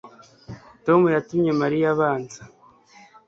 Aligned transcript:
Tom 0.85 1.01
yatumye 1.15 1.51
Mariya 1.61 1.87
abanza 1.93 2.41